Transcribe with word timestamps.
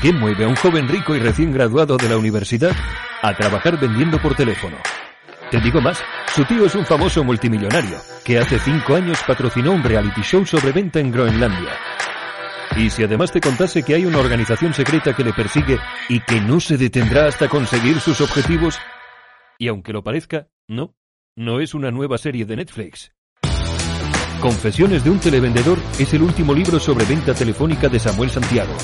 ¿Qué 0.00 0.12
mueve 0.12 0.44
a 0.44 0.48
un 0.48 0.54
joven 0.54 0.86
rico 0.86 1.16
y 1.16 1.18
recién 1.18 1.52
graduado 1.52 1.96
de 1.96 2.08
la 2.08 2.16
universidad 2.16 2.70
a 3.20 3.34
trabajar 3.34 3.80
vendiendo 3.80 4.22
por 4.22 4.36
teléfono? 4.36 4.76
Te 5.50 5.60
digo 5.60 5.80
más, 5.80 6.00
su 6.36 6.44
tío 6.44 6.66
es 6.66 6.76
un 6.76 6.86
famoso 6.86 7.24
multimillonario 7.24 7.98
que 8.24 8.38
hace 8.38 8.60
cinco 8.60 8.94
años 8.94 9.18
patrocinó 9.26 9.72
un 9.72 9.82
reality 9.82 10.20
show 10.22 10.46
sobre 10.46 10.70
venta 10.70 11.00
en 11.00 11.10
Groenlandia. 11.10 11.72
Y 12.76 12.90
si 12.90 13.02
además 13.02 13.32
te 13.32 13.40
contase 13.40 13.82
que 13.82 13.96
hay 13.96 14.06
una 14.06 14.18
organización 14.18 14.72
secreta 14.72 15.16
que 15.16 15.24
le 15.24 15.32
persigue 15.32 15.80
y 16.08 16.20
que 16.20 16.40
no 16.40 16.60
se 16.60 16.76
detendrá 16.76 17.26
hasta 17.26 17.48
conseguir 17.48 18.00
sus 18.00 18.20
objetivos, 18.20 18.78
y 19.58 19.66
aunque 19.66 19.92
lo 19.92 20.04
parezca, 20.04 20.46
no, 20.68 20.94
no 21.34 21.58
es 21.58 21.74
una 21.74 21.90
nueva 21.90 22.18
serie 22.18 22.44
de 22.44 22.54
Netflix. 22.54 23.10
Confesiones 24.40 25.02
de 25.02 25.10
un 25.10 25.18
televendedor 25.18 25.78
es 25.98 26.14
el 26.14 26.22
último 26.22 26.54
libro 26.54 26.78
sobre 26.78 27.04
venta 27.04 27.34
telefónica 27.34 27.88
de 27.88 27.98
Samuel 27.98 28.30
Santiago, 28.30 28.76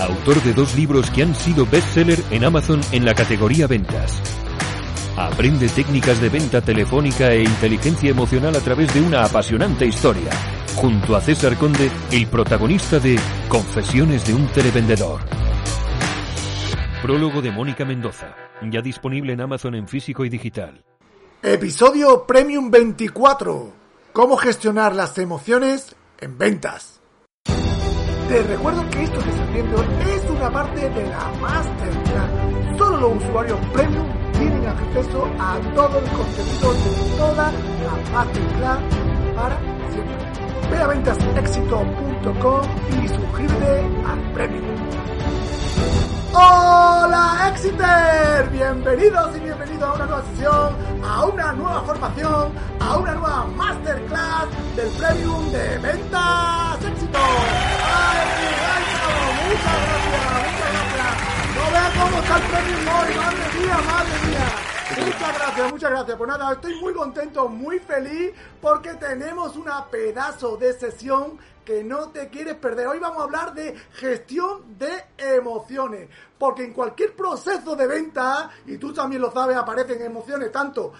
autor 0.00 0.42
de 0.42 0.52
dos 0.52 0.74
libros 0.76 1.10
que 1.10 1.22
han 1.22 1.34
sido 1.34 1.66
bestseller 1.66 2.18
en 2.30 2.44
Amazon 2.44 2.80
en 2.92 3.04
la 3.04 3.14
categoría 3.14 3.66
ventas. 3.66 4.20
Aprende 5.16 5.68
técnicas 5.68 6.20
de 6.20 6.28
venta 6.28 6.60
telefónica 6.60 7.32
e 7.32 7.44
inteligencia 7.44 8.10
emocional 8.10 8.56
a 8.56 8.60
través 8.60 8.92
de 8.92 9.00
una 9.00 9.24
apasionante 9.24 9.86
historia, 9.86 10.30
junto 10.74 11.14
a 11.14 11.20
César 11.20 11.56
Conde, 11.56 11.90
el 12.10 12.26
protagonista 12.26 12.98
de 12.98 13.18
Confesiones 13.48 14.26
de 14.26 14.34
un 14.34 14.46
televendedor. 14.48 15.20
Prólogo 17.00 17.42
de 17.42 17.52
Mónica 17.52 17.84
Mendoza, 17.84 18.34
ya 18.62 18.80
disponible 18.80 19.34
en 19.34 19.40
Amazon 19.42 19.74
en 19.74 19.86
físico 19.86 20.24
y 20.24 20.28
digital. 20.28 20.82
Episodio 21.42 22.24
Premium 22.26 22.70
24. 22.70 23.72
Cómo 24.12 24.36
gestionar 24.36 24.94
las 24.94 25.18
emociones 25.18 25.94
en 26.18 26.38
ventas. 26.38 26.93
Te 28.28 28.42
recuerdo 28.42 28.88
que 28.90 29.02
esto 29.02 29.20
que 29.20 29.30
estás 29.30 29.52
viendo 29.52 29.82
es 29.82 30.30
una 30.30 30.50
parte 30.50 30.88
de 30.88 31.06
la 31.08 31.30
Masterclass. 31.40 32.78
Solo 32.78 32.96
los 32.96 33.22
usuarios 33.22 33.58
Premium 33.72 34.06
tienen 34.32 34.66
acceso 34.66 35.28
a 35.38 35.58
todo 35.74 35.98
el 35.98 36.10
contenido 36.10 36.72
de 36.72 37.16
toda 37.18 37.52
la 37.52 38.12
Masterclass 38.12 38.78
para 39.36 39.58
siempre. 39.92 40.70
Ve 40.70 40.78
a 40.78 40.86
ventasexito.com 40.86 42.62
y 43.02 43.08
suscríbete 43.08 43.80
al 44.06 44.32
Premium. 44.32 45.13
Hola 46.36 47.48
Exiter, 47.54 48.48
bienvenidos 48.50 49.36
y 49.36 49.38
bienvenidos 49.38 49.84
a 49.88 49.92
una 49.94 50.06
nueva 50.06 50.24
sesión, 50.32 50.74
a 51.08 51.24
una 51.26 51.52
nueva 51.52 51.82
formación, 51.82 52.52
a 52.80 52.96
una 52.96 53.14
nueva 53.14 53.44
masterclass 53.54 54.48
del 54.74 54.88
Premium 54.98 55.52
de 55.52 55.78
Ventas 55.78 56.84
Éxito. 56.84 57.18
¡Ay, 57.84 58.18
muchas 59.46 59.78
gracias, 59.86 60.26
muchas 60.42 60.70
gracias! 60.72 61.14
No 61.54 61.70
vean 61.70 61.92
cómo 62.02 62.18
está 62.20 62.36
el 62.36 62.42
Premium 62.42 62.88
hoy, 62.88 63.14
madre 63.14 63.60
mía, 63.60 63.78
madre 63.86 64.26
mía. 64.26 64.73
Muchas 64.90 65.38
gracias, 65.38 65.72
muchas 65.72 65.90
gracias. 65.90 66.16
Pues 66.16 66.28
nada, 66.28 66.52
estoy 66.52 66.74
muy 66.80 66.92
contento, 66.92 67.48
muy 67.48 67.78
feliz 67.78 68.32
porque 68.60 68.94
tenemos 68.94 69.56
una 69.56 69.86
pedazo 69.86 70.56
de 70.58 70.74
sesión 70.74 71.38
que 71.64 71.82
no 71.82 72.10
te 72.10 72.28
quieres 72.28 72.54
perder. 72.56 72.88
Hoy 72.88 72.98
vamos 72.98 73.20
a 73.20 73.24
hablar 73.24 73.54
de 73.54 73.74
gestión 73.92 74.78
de 74.78 75.06
emociones, 75.16 76.10
porque 76.38 76.64
en 76.64 76.74
cualquier 76.74 77.16
proceso 77.16 77.74
de 77.74 77.86
venta, 77.86 78.50
y 78.66 78.76
tú 78.76 78.92
también 78.92 79.22
lo 79.22 79.32
sabes, 79.32 79.56
aparecen 79.56 80.02
emociones 80.02 80.52
tanto 80.52 80.92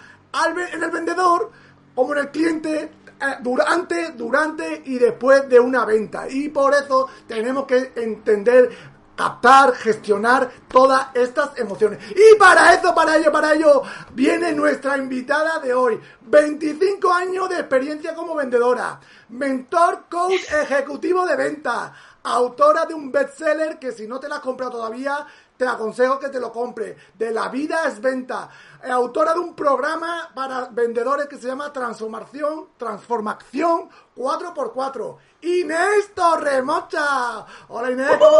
en 0.73 0.83
el 0.83 0.91
vendedor 0.91 1.51
como 1.93 2.13
en 2.13 2.19
el 2.19 2.31
cliente, 2.31 2.91
eh, 3.21 3.37
durante, 3.41 4.11
durante 4.11 4.81
y 4.85 4.97
después 4.97 5.47
de 5.47 5.59
una 5.59 5.85
venta. 5.85 6.27
Y 6.27 6.49
por 6.49 6.73
eso 6.73 7.07
tenemos 7.27 7.65
que 7.65 7.93
entender 7.95 8.94
captar, 9.15 9.73
gestionar 9.75 10.51
todas 10.67 11.07
estas 11.13 11.57
emociones. 11.57 11.99
Y 12.11 12.37
para 12.37 12.73
eso, 12.73 12.93
para 12.93 13.17
ello, 13.17 13.31
para 13.31 13.53
ello, 13.53 13.81
viene 14.13 14.53
nuestra 14.53 14.97
invitada 14.97 15.59
de 15.59 15.73
hoy. 15.73 15.99
25 16.21 17.11
años 17.13 17.49
de 17.49 17.59
experiencia 17.59 18.15
como 18.15 18.35
vendedora, 18.35 18.99
mentor, 19.29 20.05
coach 20.09 20.41
ejecutivo 20.51 21.25
de 21.25 21.35
venta, 21.35 21.93
autora 22.23 22.85
de 22.85 22.93
un 22.93 23.11
bestseller 23.11 23.77
que 23.79 23.91
si 23.91 24.07
no 24.07 24.19
te 24.19 24.27
la 24.27 24.35
has 24.35 24.41
comprado 24.41 24.73
todavía, 24.73 25.25
te 25.57 25.67
aconsejo 25.67 26.19
que 26.19 26.29
te 26.29 26.39
lo 26.39 26.51
compre. 26.51 26.97
De 27.13 27.31
la 27.31 27.49
vida 27.49 27.87
es 27.87 28.01
venta. 28.01 28.49
Eh, 28.83 28.89
autora 28.89 29.33
de 29.33 29.39
un 29.39 29.55
programa 29.55 30.31
para 30.33 30.69
vendedores 30.71 31.27
que 31.27 31.37
se 31.37 31.47
llama 31.47 31.71
Transformación, 31.71 32.69
Transformación 32.77 33.89
4x4. 34.15 35.17
Inés 35.41 36.13
Torremocha. 36.13 37.45
Hola 37.69 37.91
Inés, 37.91 38.11
¿cómo 38.17 38.37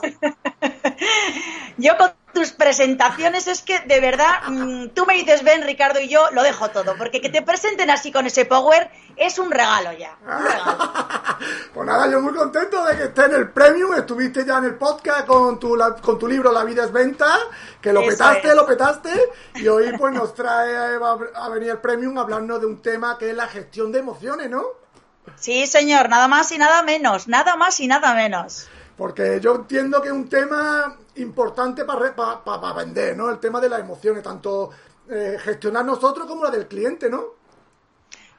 estás? 0.00 0.32
Yo 1.76 1.96
con 1.96 2.17
tus 2.32 2.52
presentaciones 2.52 3.46
es 3.48 3.62
que 3.62 3.80
de 3.80 4.00
verdad, 4.00 4.42
mm, 4.48 4.88
tú 4.90 5.06
me 5.06 5.14
dices 5.14 5.42
ven 5.42 5.62
Ricardo 5.62 5.98
y 6.00 6.08
yo 6.08 6.30
lo 6.32 6.42
dejo 6.42 6.68
todo, 6.70 6.94
porque 6.96 7.20
que 7.20 7.30
te 7.30 7.42
presenten 7.42 7.90
así 7.90 8.12
con 8.12 8.26
ese 8.26 8.44
power 8.44 8.90
es 9.16 9.38
un 9.38 9.50
regalo 9.50 9.92
ya. 9.92 10.16
Un 10.22 10.42
regalo. 10.44 10.78
pues 11.74 11.86
nada, 11.86 12.08
yo 12.10 12.20
muy 12.20 12.32
contento 12.34 12.84
de 12.84 12.96
que 12.96 13.04
esté 13.04 13.24
en 13.24 13.34
el 13.34 13.50
Premium, 13.50 13.94
estuviste 13.94 14.44
ya 14.44 14.58
en 14.58 14.64
el 14.66 14.74
podcast 14.76 15.26
con 15.26 15.58
tu, 15.58 15.74
la- 15.76 15.94
con 15.96 16.18
tu 16.18 16.28
libro 16.28 16.52
La 16.52 16.64
vida 16.64 16.84
es 16.84 16.92
venta, 16.92 17.26
que 17.80 17.92
lo 17.92 18.00
Eso 18.02 18.10
petaste, 18.10 18.48
es. 18.48 18.54
lo 18.54 18.66
petaste, 18.66 19.10
y 19.56 19.66
hoy 19.68 19.92
pues 19.98 20.12
nos 20.14 20.34
trae 20.34 20.96
va 20.98 21.18
a 21.34 21.48
venir 21.48 21.70
el 21.70 21.78
Premium 21.78 22.18
hablando 22.18 22.58
de 22.58 22.66
un 22.66 22.80
tema 22.82 23.16
que 23.18 23.30
es 23.30 23.36
la 23.36 23.48
gestión 23.48 23.90
de 23.90 23.98
emociones, 24.00 24.48
¿no? 24.50 24.62
Sí, 25.36 25.66
señor, 25.66 26.08
nada 26.08 26.28
más 26.28 26.50
y 26.52 26.58
nada 26.58 26.82
menos, 26.82 27.26
nada 27.28 27.56
más 27.56 27.80
y 27.80 27.86
nada 27.86 28.14
menos. 28.14 28.68
Porque 28.96 29.38
yo 29.40 29.54
entiendo 29.56 30.00
que 30.02 30.10
un 30.10 30.28
tema 30.28 30.96
importante 31.18 31.84
para 31.84 32.72
vender, 32.72 33.16
¿no? 33.16 33.30
El 33.30 33.38
tema 33.38 33.60
de 33.60 33.68
las 33.68 33.80
emociones, 33.80 34.22
tanto 34.22 34.70
eh, 35.10 35.36
gestionar 35.40 35.84
nosotros 35.84 36.26
como 36.26 36.44
la 36.44 36.50
del 36.50 36.66
cliente, 36.66 37.08
¿no? 37.08 37.38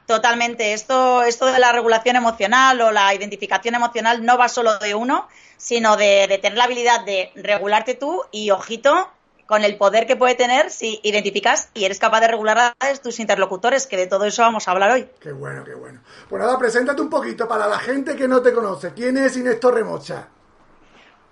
Totalmente. 0.06 0.72
Esto, 0.72 1.22
esto 1.22 1.46
de 1.46 1.58
la 1.58 1.70
regulación 1.72 2.16
emocional 2.16 2.80
o 2.80 2.90
la 2.90 3.14
identificación 3.14 3.76
emocional 3.76 4.24
no 4.24 4.36
va 4.36 4.48
solo 4.48 4.78
de 4.78 4.94
uno, 4.94 5.28
sino 5.56 5.96
de, 5.96 6.26
de 6.28 6.38
tener 6.38 6.58
la 6.58 6.64
habilidad 6.64 7.04
de 7.04 7.30
regularte 7.36 7.94
tú 7.94 8.24
y, 8.32 8.50
ojito, 8.50 9.08
con 9.46 9.64
el 9.64 9.76
poder 9.76 10.06
que 10.06 10.14
puede 10.14 10.36
tener 10.36 10.70
si 10.70 11.00
identificas 11.02 11.70
y 11.74 11.84
eres 11.84 11.98
capaz 11.98 12.20
de 12.20 12.28
regular 12.28 12.74
a 12.78 12.94
tus 13.02 13.18
interlocutores, 13.18 13.88
que 13.88 13.96
de 13.96 14.06
todo 14.06 14.24
eso 14.24 14.42
vamos 14.42 14.68
a 14.68 14.70
hablar 14.70 14.92
hoy. 14.92 15.08
Qué 15.20 15.32
bueno, 15.32 15.64
qué 15.64 15.74
bueno. 15.74 16.00
Pues 16.28 16.40
nada, 16.40 16.56
preséntate 16.56 17.02
un 17.02 17.10
poquito 17.10 17.48
para 17.48 17.66
la 17.66 17.80
gente 17.80 18.14
que 18.14 18.28
no 18.28 18.40
te 18.42 18.52
conoce. 18.52 18.92
¿Quién 18.94 19.16
es 19.16 19.36
Inés 19.36 19.58
Torremocha? 19.58 20.28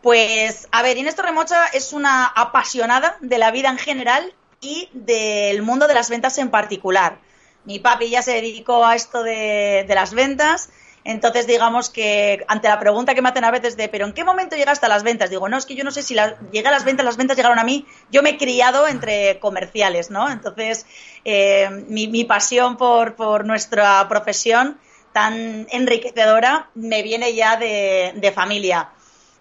Pues, 0.02 0.68
a 0.70 0.82
ver, 0.82 0.96
Inés 0.96 1.16
Torremocha 1.16 1.66
es 1.66 1.92
una 1.92 2.26
apasionada 2.26 3.16
de 3.20 3.38
la 3.38 3.50
vida 3.50 3.68
en 3.68 3.78
general 3.78 4.32
y 4.60 4.88
del 4.92 5.62
mundo 5.62 5.88
de 5.88 5.94
las 5.94 6.08
ventas 6.08 6.38
en 6.38 6.50
particular. 6.50 7.18
Mi 7.64 7.80
papi 7.80 8.08
ya 8.08 8.22
se 8.22 8.32
dedicó 8.34 8.86
a 8.86 8.94
esto 8.94 9.22
de, 9.24 9.84
las 9.88 10.14
ventas, 10.14 10.70
entonces 11.04 11.46
digamos 11.46 11.90
que 11.90 12.44
ante 12.48 12.68
la 12.68 12.78
pregunta 12.78 13.14
que 13.14 13.22
me 13.22 13.28
hacen 13.28 13.44
a 13.44 13.50
veces 13.50 13.76
de, 13.76 13.88
pero 13.88 14.06
¿en 14.06 14.12
qué 14.12 14.24
momento 14.24 14.56
llegaste 14.56 14.86
a 14.86 14.88
las 14.88 15.02
ventas? 15.02 15.30
Digo, 15.30 15.48
no, 15.48 15.58
es 15.58 15.66
que 15.66 15.74
yo 15.74 15.82
no 15.84 15.90
sé 15.90 16.02
si 16.02 16.14
la- 16.14 16.36
llegué 16.52 16.68
a 16.68 16.70
las 16.70 16.84
ventas, 16.84 17.04
las 17.04 17.16
ventas 17.16 17.36
llegaron 17.36 17.58
a 17.58 17.64
mí, 17.64 17.84
yo 18.10 18.22
me 18.22 18.30
he 18.30 18.38
criado 18.38 18.86
entre 18.86 19.38
comerciales, 19.40 20.10
¿no? 20.10 20.30
Entonces, 20.30 20.86
eh, 21.24 21.68
mi, 21.88 22.24
pasión 22.24 22.76
por, 22.76 23.44
nuestra 23.44 24.08
profesión 24.08 24.78
tan 25.12 25.66
enriquecedora 25.70 26.70
me 26.74 27.02
viene 27.02 27.34
ya 27.34 27.56
de 27.56 28.32
familia. 28.34 28.90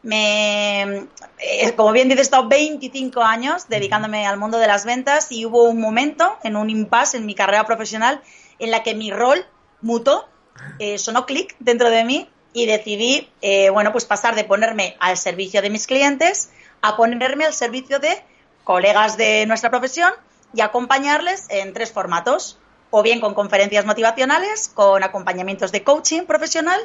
Eh, 0.10 1.08
como 1.76 1.92
bien 1.92 2.08
dices, 2.08 2.20
he 2.20 2.24
estado 2.24 2.48
25 2.48 3.22
años 3.22 3.68
dedicándome 3.68 4.26
al 4.26 4.38
mundo 4.38 4.58
de 4.58 4.68
las 4.68 4.86
ventas 4.86 5.32
y 5.32 5.46
hubo 5.46 5.64
un 5.64 5.80
momento, 5.80 6.38
en 6.44 6.56
un 6.56 6.70
impasse 6.70 7.18
en 7.18 7.26
mi 7.26 7.36
carrera 7.36 7.66
profesional, 7.66 8.22
en 8.60 8.72
la 8.72 8.84
que 8.84 8.96
mi 8.96 9.12
rol 9.12 9.46
mutó, 9.82 10.28
eh, 10.80 10.98
sonó 10.98 11.26
clic 11.26 11.56
dentro 11.60 11.90
de 11.90 12.04
mí 12.04 12.30
y 12.54 12.66
decidí, 12.66 13.30
eh, 13.42 13.70
bueno, 13.70 13.92
pues 13.92 14.06
pasar 14.06 14.36
de 14.36 14.44
ponerme 14.44 14.96
al 15.00 15.18
servicio 15.18 15.62
de 15.62 15.70
mis 15.70 15.86
clientes 15.86 16.50
a 16.82 16.96
ponerme 16.96 17.46
al 17.46 17.54
servicio 17.54 18.00
de 18.00 18.24
colegas 18.64 19.18
de 19.18 19.46
nuestra 19.46 19.70
profesión 19.70 20.12
y 20.54 20.62
acompañarles 20.62 21.46
en 21.50 21.74
tres 21.74 21.92
formatos, 21.92 22.58
o 22.90 23.04
bien 23.04 23.20
con 23.20 23.34
conferencias 23.34 23.86
motivacionales, 23.86 24.70
con 24.70 25.04
acompañamientos 25.04 25.72
de 25.72 25.84
coaching 25.84 26.24
profesional 26.24 26.80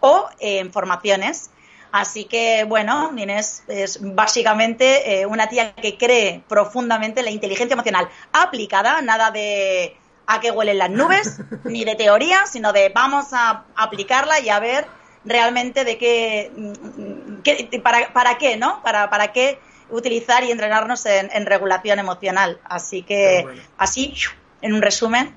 o 0.00 0.28
en 0.38 0.72
formaciones. 0.72 1.50
Así 1.92 2.24
que, 2.24 2.64
bueno, 2.64 3.12
Inés 3.16 3.64
es 3.68 3.98
básicamente 4.00 5.20
eh, 5.20 5.26
una 5.26 5.48
tía 5.48 5.74
que 5.74 5.98
cree 5.98 6.42
profundamente 6.48 7.20
en 7.20 7.26
la 7.26 7.30
inteligencia 7.30 7.74
emocional 7.74 8.08
aplicada, 8.32 9.02
nada 9.02 9.30
de 9.30 9.94
a 10.26 10.40
qué 10.40 10.50
huelen 10.50 10.78
las 10.78 10.90
nubes, 10.90 11.40
ni 11.64 11.84
de 11.84 11.94
teoría, 11.94 12.46
sino 12.46 12.72
de 12.72 12.88
vamos 12.88 13.32
a 13.32 13.64
aplicarla 13.76 14.40
y 14.40 14.48
a 14.48 14.58
ver 14.58 14.86
realmente 15.24 15.84
de 15.84 15.98
qué, 15.98 16.50
mm, 16.56 17.80
para, 17.82 18.12
para 18.14 18.38
qué, 18.38 18.56
¿no? 18.56 18.82
Para, 18.82 19.10
para 19.10 19.32
qué 19.32 19.58
utilizar 19.90 20.44
y 20.44 20.50
entrenarnos 20.50 21.04
en, 21.04 21.46
regulación 21.46 21.98
emocional. 21.98 22.58
Así 22.64 23.02
que, 23.02 23.44
así, 23.76 24.14
en 24.62 24.72
un 24.72 24.80
resumen, 24.80 25.36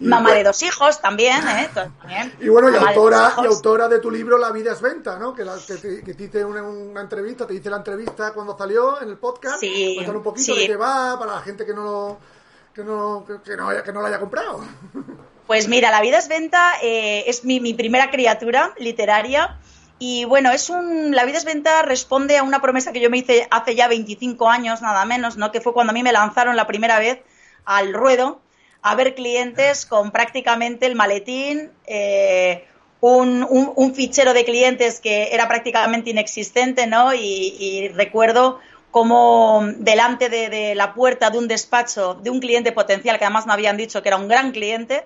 Mamá 0.00 0.32
de 0.34 0.44
dos 0.44 0.62
hijos 0.62 1.00
también, 1.00 1.36
¿eh? 1.48 1.68
Y 2.40 2.48
bueno, 2.48 2.70
y 2.70 2.76
autora, 2.76 3.34
y 3.42 3.46
autora 3.46 3.88
de 3.88 3.98
tu 3.98 4.10
libro 4.10 4.38
La 4.38 4.52
vida 4.52 4.72
es 4.72 4.80
venta, 4.80 5.18
¿no? 5.18 5.34
Que, 5.34 5.44
te, 5.44 6.24
hice 6.24 6.44
una, 6.44 7.00
entrevista, 7.00 7.46
te 7.46 7.54
hice 7.54 7.68
la 7.70 7.78
entrevista 7.78 8.32
cuando 8.32 8.56
salió 8.56 9.00
en 9.02 9.08
el 9.08 9.16
podcast. 9.16 9.60
Sí, 9.60 9.98
un 10.06 10.22
poquito 10.22 10.54
de 10.54 10.66
qué 10.66 10.76
va 10.76 11.18
para 11.18 11.34
la 11.34 11.40
gente 11.40 11.66
que 11.66 11.74
no, 11.74 12.18
que 12.74 12.84
no, 12.84 13.24
que 13.44 13.56
no, 13.56 13.82
que 13.82 13.92
no 13.92 14.02
la 14.02 14.08
haya 14.08 14.20
comprado. 14.20 14.60
Pues 15.48 15.66
mira, 15.66 15.90
La 15.90 16.00
vida 16.00 16.18
es 16.18 16.28
venta 16.28 16.74
eh, 16.82 17.24
es 17.26 17.44
mi, 17.44 17.58
mi 17.58 17.74
primera 17.74 18.10
criatura 18.10 18.74
literaria. 18.78 19.58
Y 19.98 20.26
bueno, 20.26 20.52
es 20.52 20.70
un, 20.70 21.16
La 21.16 21.24
vida 21.24 21.38
es 21.38 21.44
venta 21.44 21.82
responde 21.82 22.38
a 22.38 22.42
una 22.44 22.60
promesa 22.60 22.92
que 22.92 23.00
yo 23.00 23.10
me 23.10 23.18
hice 23.18 23.48
hace 23.50 23.74
ya 23.74 23.88
25 23.88 24.48
años, 24.48 24.82
nada 24.82 25.04
menos, 25.06 25.36
¿no? 25.36 25.50
Que 25.50 25.60
fue 25.60 25.72
cuando 25.72 25.90
a 25.90 25.94
mí 25.94 26.02
me 26.02 26.12
lanzaron 26.12 26.54
la 26.54 26.66
primera 26.66 26.98
vez 26.98 27.20
al 27.64 27.94
ruedo 27.94 28.40
a 28.82 28.94
ver 28.94 29.14
clientes 29.14 29.86
con 29.86 30.10
prácticamente 30.10 30.86
el 30.86 30.94
maletín, 30.94 31.70
eh, 31.86 32.64
un, 33.00 33.92
fichero 33.94 34.34
de 34.34 34.44
clientes 34.44 35.00
que 35.00 35.28
era 35.32 35.48
prácticamente 35.48 36.10
inexistente, 36.10 36.86
¿no? 36.86 37.14
Y, 37.14 37.88
recuerdo 37.94 38.60
cómo 38.90 39.62
delante 39.78 40.28
de, 40.28 40.74
la 40.74 40.94
puerta 40.94 41.30
de 41.30 41.38
un 41.38 41.48
despacho 41.48 42.14
de 42.14 42.30
un 42.30 42.40
cliente 42.40 42.72
potencial, 42.72 43.18
que 43.18 43.24
además 43.24 43.46
me 43.46 43.52
habían 43.52 43.76
dicho 43.76 44.02
que 44.02 44.08
era 44.08 44.16
un 44.16 44.28
gran 44.28 44.52
cliente, 44.52 45.04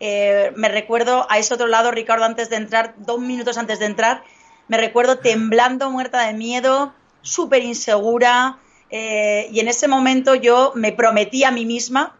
eh, 0.00 0.52
me 0.56 0.68
recuerdo 0.68 1.26
a 1.30 1.38
ese 1.38 1.54
otro 1.54 1.66
lado, 1.66 1.90
Ricardo, 1.90 2.24
antes 2.24 2.50
de 2.50 2.56
entrar, 2.56 2.94
dos 2.98 3.20
minutos 3.20 3.58
antes 3.58 3.78
de 3.78 3.86
entrar, 3.86 4.22
me 4.68 4.78
recuerdo 4.78 5.18
temblando, 5.18 5.90
muerta 5.90 6.26
de 6.26 6.32
miedo, 6.32 6.94
súper 7.22 7.62
insegura, 7.62 8.58
eh, 8.90 9.48
y 9.50 9.60
en 9.60 9.68
ese 9.68 9.88
momento 9.88 10.34
yo 10.34 10.72
me 10.74 10.92
prometí 10.92 11.44
a 11.44 11.50
mí 11.50 11.66
misma 11.66 12.16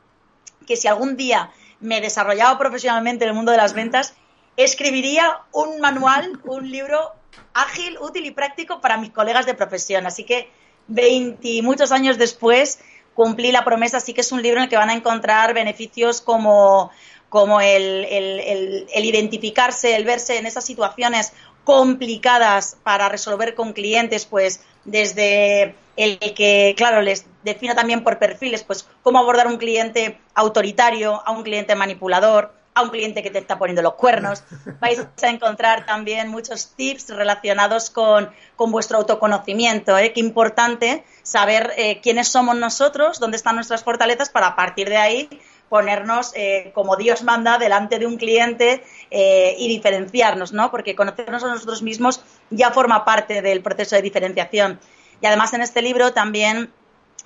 que 0.64 0.76
si 0.76 0.88
algún 0.88 1.16
día 1.16 1.50
me 1.80 2.00
desarrollaba 2.00 2.58
profesionalmente 2.58 3.24
en 3.24 3.30
el 3.30 3.36
mundo 3.36 3.52
de 3.52 3.58
las 3.58 3.74
ventas, 3.74 4.14
escribiría 4.56 5.38
un 5.52 5.80
manual, 5.80 6.40
un 6.44 6.70
libro 6.70 7.12
ágil, 7.52 7.98
útil 7.98 8.26
y 8.26 8.30
práctico 8.30 8.80
para 8.80 8.96
mis 8.96 9.10
colegas 9.10 9.46
de 9.46 9.54
profesión. 9.54 10.06
Así 10.06 10.24
que 10.24 10.48
20 10.88 11.62
muchos 11.62 11.92
años 11.92 12.18
después 12.18 12.80
cumplí 13.14 13.52
la 13.52 13.64
promesa, 13.64 13.98
así 13.98 14.12
que 14.12 14.22
es 14.22 14.32
un 14.32 14.42
libro 14.42 14.58
en 14.58 14.64
el 14.64 14.70
que 14.70 14.76
van 14.76 14.90
a 14.90 14.94
encontrar 14.94 15.54
beneficios 15.54 16.20
como, 16.20 16.90
como 17.28 17.60
el, 17.60 18.04
el 18.08 19.04
identificarse, 19.04 19.94
el 19.94 20.04
verse 20.04 20.38
en 20.38 20.46
esas 20.46 20.64
situaciones 20.64 21.32
complicadas 21.64 22.76
para 22.82 23.08
resolver 23.08 23.54
con 23.54 23.72
clientes, 23.72 24.26
pues 24.26 24.60
desde 24.84 25.74
el 25.96 26.18
que, 26.18 26.74
claro, 26.76 27.02
les 27.02 27.26
defina 27.42 27.74
también 27.74 28.02
por 28.02 28.18
perfiles, 28.18 28.62
pues 28.64 28.88
cómo 29.02 29.18
abordar 29.18 29.46
un 29.46 29.58
cliente 29.58 30.18
autoritario, 30.34 31.22
a 31.24 31.30
un 31.30 31.42
cliente 31.42 31.74
manipulador, 31.74 32.52
a 32.74 32.82
un 32.82 32.90
cliente 32.90 33.22
que 33.22 33.30
te 33.30 33.38
está 33.38 33.58
poniendo 33.58 33.82
los 33.82 33.94
cuernos. 33.94 34.42
Vais 34.80 35.06
a 35.22 35.28
encontrar 35.28 35.86
también 35.86 36.28
muchos 36.28 36.74
tips 36.76 37.10
relacionados 37.10 37.90
con, 37.90 38.30
vuestro 38.58 38.98
autoconocimiento. 38.98 39.96
¿eh? 39.96 40.12
Qué 40.12 40.20
importante 40.20 41.04
saber 41.22 41.72
eh, 41.76 42.00
quiénes 42.00 42.28
somos 42.28 42.56
nosotros, 42.56 43.20
dónde 43.20 43.36
están 43.36 43.54
nuestras 43.54 43.84
fortalezas, 43.84 44.30
para 44.30 44.48
a 44.48 44.56
partir 44.56 44.88
de 44.88 44.96
ahí 44.96 45.28
ponernos 45.68 46.32
eh, 46.36 46.70
como 46.74 46.96
Dios 46.96 47.22
manda 47.24 47.58
delante 47.58 47.98
de 47.98 48.06
un 48.06 48.16
cliente 48.16 48.84
eh, 49.10 49.56
y 49.58 49.68
diferenciarnos, 49.68 50.52
¿no? 50.52 50.70
Porque 50.70 50.94
conocernos 50.94 51.42
a 51.42 51.48
nosotros 51.48 51.82
mismos 51.82 52.22
ya 52.50 52.70
forma 52.70 53.04
parte 53.04 53.42
del 53.42 53.60
proceso 53.60 53.96
de 53.96 54.02
diferenciación. 54.02 54.78
Y 55.24 55.26
además 55.26 55.54
en 55.54 55.62
este 55.62 55.80
libro 55.80 56.12
también 56.12 56.70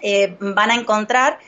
eh, 0.00 0.36
van 0.38 0.70
a 0.70 0.76
encontrar 0.76 1.40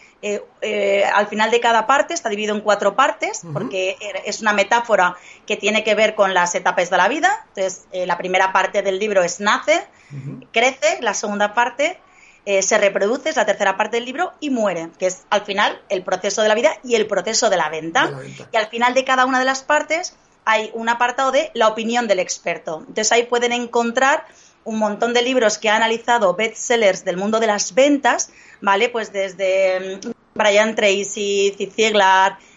al 1.14 1.28
final 1.28 1.50
de 1.50 1.60
cada 1.60 1.86
parte, 1.86 2.12
está 2.12 2.28
dividido 2.28 2.54
en 2.54 2.60
cuatro 2.60 2.94
partes, 2.94 3.40
porque 3.54 3.96
es 4.26 4.42
una 4.42 4.52
metáfora 4.52 5.16
que 5.46 5.56
tiene 5.56 5.82
que 5.82 5.94
ver 5.94 6.14
con 6.14 6.34
las 6.34 6.54
etapas 6.54 6.90
de 6.90 6.98
la 6.98 7.08
vida. 7.08 7.46
Entonces, 7.48 7.86
la 8.06 8.18
primera 8.18 8.52
parte 8.52 8.82
del 8.82 8.98
libro 8.98 9.22
es 9.22 9.40
nace, 9.40 9.82
crece, 10.52 10.98
la 11.00 11.14
segunda 11.14 11.54
parte 11.54 11.98
eh, 12.46 12.62
se 12.62 12.78
reproduce, 12.78 13.28
es 13.28 13.36
la 13.36 13.44
tercera 13.44 13.76
parte 13.76 13.98
del 13.98 14.06
libro, 14.06 14.32
y 14.40 14.48
muere, 14.48 14.88
que 14.98 15.06
es 15.06 15.24
al 15.28 15.42
final 15.42 15.80
el 15.90 16.02
proceso 16.02 16.40
de 16.40 16.48
la 16.48 16.54
vida 16.54 16.72
y 16.82 16.94
el 16.94 17.06
proceso 17.06 17.50
de 17.50 17.58
la, 17.58 17.68
venta. 17.68 18.10
Y 18.50 18.56
al 18.56 18.66
final 18.68 18.94
de 18.94 19.04
cada 19.04 19.26
una 19.26 19.38
de 19.38 19.44
las 19.44 19.62
partes 19.62 20.16
hay 20.46 20.70
un 20.72 20.88
apartado 20.88 21.32
de 21.32 21.50
la 21.52 21.68
opinión 21.68 22.08
del 22.08 22.18
experto. 22.18 22.78
Entonces 22.80 23.12
ahí 23.12 23.24
pueden 23.24 23.52
encontrar 23.52 24.24
un 24.64 24.78
montón 24.78 25.14
de 25.14 25.22
libros 25.22 25.58
que 25.58 25.68
ha 25.68 25.76
analizado 25.76 26.34
bestsellers 26.34 27.04
del 27.04 27.16
mundo 27.16 27.40
de 27.40 27.46
las 27.46 27.74
ventas, 27.74 28.30
¿vale? 28.60 28.88
Pues 28.88 29.12
desde 29.12 29.98
mm, 30.04 30.10
Brian 30.34 30.74
Tracy, 30.74 31.54
Zig 31.56 31.94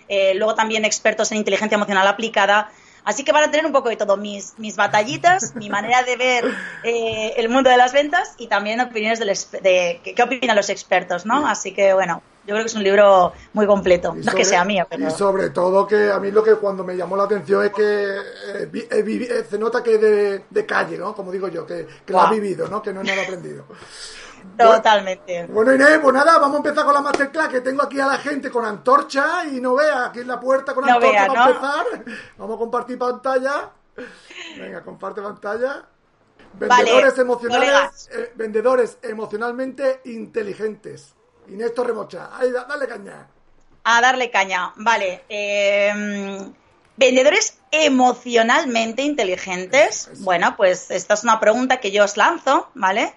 eh, 0.10 0.34
luego 0.36 0.56
también 0.56 0.86
expertos 0.86 1.32
en 1.32 1.38
inteligencia 1.38 1.76
emocional 1.76 2.08
aplicada, 2.08 2.70
Así 3.06 3.24
que 3.24 3.32
van 3.32 3.44
a 3.44 3.52
tener 3.52 3.66
un 3.66 3.72
poco 3.72 3.90
de 3.90 3.98
todo, 3.98 4.18
mis, 4.18 4.54
mis 4.58 4.76
batallitas, 4.76 5.56
mi 5.56 5.70
manera 5.70 6.04
de 6.04 6.16
ver 6.16 6.46
eh, 6.84 7.34
el 7.38 7.50
mundo 7.50 7.70
de 7.70 7.78
las 7.78 7.94
ventas 7.94 8.34
y 8.38 8.48
también 8.48 8.80
opiniones 8.80 9.20
de, 9.20 10.02
qué 10.04 10.24
opinan 10.24 10.56
los 10.56 10.70
expertos, 10.70 11.26
¿no? 11.26 11.48
Así 11.48 11.74
que 11.74 11.94
bueno, 11.94 12.22
yo 12.46 12.54
creo 12.54 12.64
que 12.64 12.68
es 12.68 12.76
un 12.76 12.84
libro 12.84 13.34
muy 13.54 13.66
completo, 13.66 14.14
no 14.16 14.32
que 14.34 14.46
sea 14.46 14.66
mío, 14.66 14.86
pero... 14.90 15.08
Y 15.08 15.12
sobre 15.12 15.50
todo 15.50 15.88
que 15.88 16.12
a 16.12 16.20
mí 16.20 16.32
lo 16.32 16.44
que 16.44 16.56
cuando 16.56 16.84
me 16.84 16.96
llamó 16.96 17.16
la 17.16 17.24
atención 17.24 17.66
es 17.66 17.72
que 17.72 17.84
eh, 17.84 18.88
eh, 18.92 19.46
se 19.50 19.58
nota 19.58 19.82
que 19.82 19.98
de, 19.98 20.44
de 20.50 20.66
calle, 20.66 20.98
¿no? 20.98 21.16
Como 21.16 21.32
digo 21.32 21.48
yo, 21.48 21.66
que, 21.66 21.88
lo 22.08 22.20
ha 22.20 22.32
vivido, 22.32 22.68
¿no? 22.68 22.82
Que 22.82 22.94
no 22.94 23.02
es 23.02 23.08
nada 23.08 23.24
aprendido. 23.24 23.66
Totalmente. 24.58 25.48
Bueno, 25.48 25.74
Inés, 25.74 26.00
pues 26.02 26.14
nada, 26.14 26.38
vamos 26.38 26.56
a 26.56 26.58
empezar 26.58 26.86
con 26.86 26.94
la 26.94 27.02
masterclass, 27.02 27.50
que 27.50 27.62
tengo 27.62 27.84
aquí 27.84 28.00
a 28.00 28.08
la 28.08 28.18
gente 28.18 28.52
con 28.52 28.66
antorcha 28.66 29.46
y 29.46 29.60
no 29.60 29.76
vea 29.76 30.06
aquí 30.06 30.20
en 30.20 30.28
la 30.28 30.40
puerta 30.40 30.74
con 30.74 30.88
antorcha 30.88 31.28
para 31.28 31.50
empezar. 31.50 31.86
Vamos 32.38 32.56
a 32.56 32.60
compartir 32.60 32.98
pantalla. 32.98 33.72
Venga, 34.58 34.84
comparte 34.84 35.22
pantalla. 35.22 35.86
Vendedores 36.54 37.18
emocionales, 37.18 38.10
eh, 38.12 38.32
vendedores 38.36 38.98
emocionalmente 39.02 40.02
inteligentes. 40.06 41.16
Inés 41.48 41.74
Torremocha, 41.74 42.30
ahí, 42.38 42.52
dale 42.52 42.88
caña. 42.88 43.28
A 43.84 44.02
darle 44.02 44.30
caña, 44.30 44.72
vale. 44.76 45.24
Em, 45.28 46.54
vendedores 46.96 47.58
emocionalmente 47.72 49.02
inteligentes. 49.02 50.10
Bueno, 50.20 50.56
pues 50.56 50.92
esta 50.92 51.16
es 51.16 51.24
una 51.24 51.40
pregunta 51.40 51.78
que 51.78 51.92
yo 51.92 52.04
os 52.04 52.18
lanzo, 52.18 52.70
¿vale? 52.76 53.14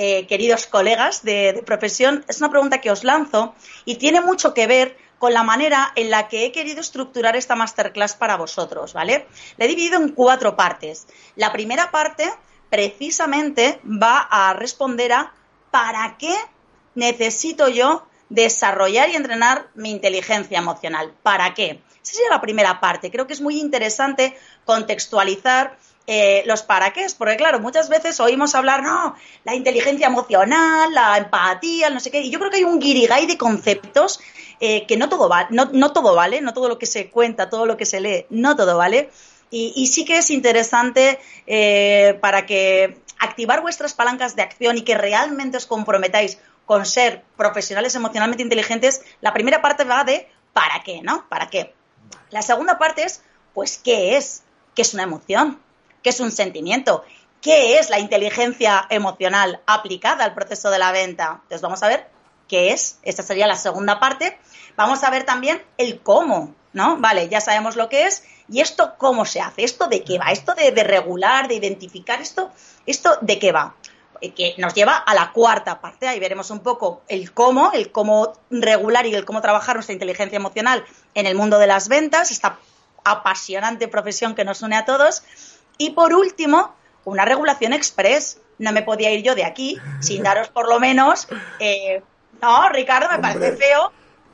Eh, 0.00 0.28
queridos 0.28 0.68
colegas 0.68 1.24
de, 1.24 1.60
profesión, 1.66 2.24
es 2.28 2.38
una 2.38 2.50
pregunta 2.50 2.80
que 2.80 2.92
os 2.92 3.02
lanzo 3.02 3.56
y 3.84 3.96
tiene 3.96 4.20
mucho 4.20 4.54
que 4.54 4.68
ver 4.68 4.96
con 5.18 5.34
la 5.34 5.42
manera 5.42 5.90
en 5.96 6.08
la 6.08 6.28
que 6.28 6.44
he 6.44 6.52
querido 6.52 6.80
estructurar 6.80 7.34
esta 7.34 7.56
masterclass 7.56 8.14
para 8.14 8.36
vosotros, 8.36 8.92
¿vale? 8.92 9.26
La 9.56 9.64
he 9.64 9.68
dividido 9.68 10.00
en 10.00 10.10
cuatro 10.10 10.54
partes. 10.54 11.08
La 11.34 11.50
primera 11.50 11.90
parte 11.90 12.32
precisamente 12.70 13.80
va 13.84 14.20
a 14.20 14.52
responder 14.52 15.12
a 15.12 15.32
¿para 15.72 16.16
qué 16.16 16.36
necesito 16.94 17.66
yo 17.66 18.06
desarrollar 18.28 19.10
y 19.10 19.16
entrenar 19.16 19.66
mi 19.74 19.90
inteligencia 19.90 20.58
emocional? 20.58 21.12
¿Para 21.24 21.54
qué? 21.54 21.82
Esa 22.04 22.14
sería 22.14 22.30
la 22.30 22.40
primera 22.40 22.78
parte. 22.78 23.10
Creo 23.10 23.26
que 23.26 23.32
es 23.32 23.40
muy 23.40 23.58
interesante 23.58 24.38
contextualizar 24.64 25.76
eh, 26.10 26.42
los 26.46 26.62
para 26.62 26.94
qué, 26.94 27.06
porque 27.18 27.36
claro, 27.36 27.60
muchas 27.60 27.90
veces 27.90 28.18
oímos 28.18 28.54
hablar, 28.54 28.82
no, 28.82 29.14
la 29.44 29.54
inteligencia 29.54 30.06
emocional, 30.06 30.90
la 30.94 31.18
empatía, 31.18 31.90
no 31.90 32.00
sé 32.00 32.10
qué, 32.10 32.22
y 32.22 32.30
yo 32.30 32.38
creo 32.38 32.50
que 32.50 32.56
hay 32.56 32.64
un 32.64 32.80
guirigay 32.80 33.26
de 33.26 33.36
conceptos 33.36 34.18
eh, 34.58 34.86
que 34.86 34.96
no 34.96 35.10
todo, 35.10 35.28
va, 35.28 35.48
no, 35.50 35.92
todo 35.92 36.14
vale, 36.14 36.40
no 36.40 36.54
todo 36.54 36.70
lo 36.70 36.78
que 36.78 36.86
se 36.86 37.10
cuenta, 37.10 37.50
todo 37.50 37.66
lo 37.66 37.76
que 37.76 37.84
se 37.84 38.00
lee, 38.00 38.24
no 38.30 38.56
todo 38.56 38.78
vale, 38.78 39.10
y, 39.50 39.86
sí 39.88 40.06
que 40.06 40.16
es 40.16 40.30
interesante 40.30 41.18
eh, 41.46 42.16
para 42.22 42.46
que 42.46 42.96
activar 43.18 43.60
vuestras 43.60 43.92
palancas 43.92 44.34
de 44.34 44.40
acción 44.40 44.78
y 44.78 44.82
que 44.82 44.96
realmente 44.96 45.58
os 45.58 45.66
comprometáis 45.66 46.38
con 46.64 46.86
ser 46.86 47.22
profesionales 47.36 47.94
emocionalmente 47.94 48.42
inteligentes, 48.42 49.02
la 49.20 49.34
primera 49.34 49.60
parte 49.60 49.84
va 49.84 50.04
de 50.04 50.26
¿para 50.54 50.82
qué? 50.82 51.02
¿No? 51.02 51.28
¿Para 51.28 51.48
qué? 51.48 51.74
La 52.30 52.40
segunda 52.40 52.78
parte 52.78 53.02
es, 53.02 53.22
pues, 53.52 53.76
¿qué 53.76 54.16
es? 54.16 54.42
¿Qué 54.74 54.80
es 54.80 54.94
una 54.94 55.02
emoción? 55.02 55.60
¿Qué 56.08 56.12
es 56.12 56.20
un 56.20 56.32
sentimiento? 56.32 57.04
¿Qué 57.42 57.78
es 57.78 57.90
la 57.90 57.98
inteligencia 57.98 58.86
emocional 58.88 59.60
aplicada 59.66 60.24
al 60.24 60.32
proceso 60.32 60.70
de 60.70 60.78
la 60.78 60.90
venta? 60.90 61.40
Entonces 61.42 61.60
vamos 61.60 61.82
a 61.82 61.88
ver 61.88 62.08
qué 62.48 62.72
es. 62.72 62.98
Esta 63.02 63.22
sería 63.22 63.46
la 63.46 63.56
segunda 63.56 64.00
parte. 64.00 64.38
Vamos 64.74 65.04
a 65.04 65.10
ver 65.10 65.24
también 65.24 65.62
el 65.76 66.00
cómo, 66.00 66.54
¿no? 66.72 66.96
Vale, 66.96 67.28
ya 67.28 67.42
sabemos 67.42 67.76
lo 67.76 67.90
que 67.90 68.04
es 68.04 68.24
¿y 68.48 68.62
esto 68.62 68.94
cómo 68.96 69.26
se 69.26 69.42
hace? 69.42 69.64
¿Esto 69.64 69.86
de 69.86 70.02
qué 70.02 70.18
va? 70.18 70.32
¿Esto 70.32 70.54
de, 70.54 70.72
de 70.72 70.82
regular, 70.82 71.46
de 71.46 71.56
identificar 71.56 72.22
esto? 72.22 72.50
¿Esto 72.86 73.18
de 73.20 73.38
qué 73.38 73.52
va? 73.52 73.74
Eh, 74.22 74.32
que 74.32 74.54
nos 74.56 74.72
lleva 74.72 74.96
a 74.96 75.14
la 75.14 75.32
cuarta 75.32 75.82
parte. 75.82 76.08
Ahí 76.08 76.18
veremos 76.18 76.50
un 76.50 76.60
poco 76.60 77.02
el 77.06 77.34
cómo, 77.34 77.70
el 77.74 77.92
cómo 77.92 78.32
regular 78.48 79.04
y 79.04 79.14
el 79.14 79.26
cómo 79.26 79.42
trabajar 79.42 79.76
nuestra 79.76 79.92
inteligencia 79.92 80.36
emocional 80.36 80.86
en 81.12 81.26
el 81.26 81.34
mundo 81.34 81.58
de 81.58 81.66
las 81.66 81.88
ventas, 81.88 82.30
esta 82.30 82.58
apasionante 83.04 83.88
profesión 83.88 84.34
que 84.34 84.46
nos 84.46 84.62
une 84.62 84.76
a 84.76 84.86
todos. 84.86 85.22
Y 85.78 85.90
por 85.90 86.12
último, 86.12 86.74
una 87.04 87.24
regulación 87.24 87.72
express. 87.72 88.40
No 88.58 88.72
me 88.72 88.82
podía 88.82 89.12
ir 89.12 89.22
yo 89.22 89.36
de 89.36 89.44
aquí 89.44 89.78
sin 90.00 90.24
daros 90.24 90.48
por 90.48 90.68
lo 90.68 90.80
menos. 90.80 91.28
Eh, 91.60 92.02
no, 92.42 92.68
Ricardo, 92.68 93.08
me 93.10 93.20
parece 93.20 93.56
feo 93.56 93.92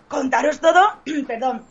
contaros 0.08 0.60
todo, 0.60 0.92
perdón, 1.26 1.64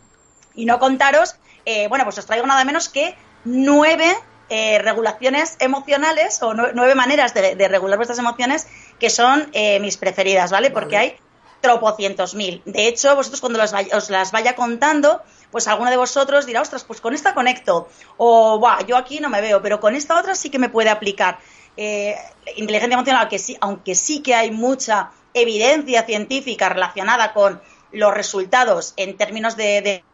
y 0.54 0.66
no 0.66 0.78
contaros, 0.78 1.36
eh, 1.64 1.88
bueno, 1.88 2.04
pues 2.04 2.18
os 2.18 2.26
traigo 2.26 2.46
nada 2.46 2.64
menos 2.64 2.88
que 2.88 3.16
nueve 3.44 4.14
eh, 4.50 4.78
regulaciones 4.78 5.56
emocionales 5.60 6.42
o 6.42 6.54
nueve 6.54 6.94
maneras 6.94 7.32
de, 7.34 7.68
regular 7.68 7.96
vuestras 7.98 8.18
emociones 8.18 8.68
que 8.98 9.10
son 9.10 9.48
eh, 9.52 9.80
mis 9.80 9.96
preferidas, 9.96 10.50
¿vale? 10.50 10.70
Porque 10.70 10.96
hay 10.96 11.16
tropocientos 11.64 12.34
mil. 12.34 12.60
De 12.66 12.86
hecho, 12.86 13.16
vosotros 13.16 13.40
cuando 13.40 13.58
os 13.62 14.10
las 14.10 14.32
vaya 14.32 14.54
contando, 14.54 15.22
pues 15.50 15.66
alguno 15.66 15.88
de 15.88 15.96
vosotros 15.96 16.44
dirá, 16.44 16.60
ostras, 16.60 16.84
pues 16.84 17.00
con 17.00 17.14
esta 17.14 17.32
conecto. 17.32 17.88
O, 18.18 18.58
Buah, 18.58 18.82
yo 18.86 18.98
aquí 18.98 19.18
no 19.18 19.30
me 19.30 19.40
veo, 19.40 19.62
pero 19.62 19.80
con 19.80 19.94
esta 19.94 20.18
otra 20.18 20.34
sí 20.34 20.50
que 20.50 20.58
me 20.58 20.68
puede 20.68 20.90
aplicar. 20.90 21.38
Eh, 21.78 22.16
inteligencia 22.56 22.94
emocional, 22.94 23.28
que 23.28 23.38
sí, 23.38 23.56
aunque 23.62 23.94
sí 23.94 24.20
que 24.20 24.34
hay 24.34 24.50
mucha 24.50 25.12
evidencia 25.32 26.04
científica 26.04 26.68
relacionada 26.68 27.32
con 27.32 27.62
los 27.92 28.12
resultados 28.12 28.92
en 28.98 29.16
términos 29.16 29.56
de, 29.56 30.04